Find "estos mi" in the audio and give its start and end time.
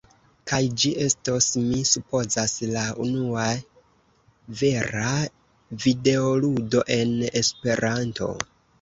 1.03-1.81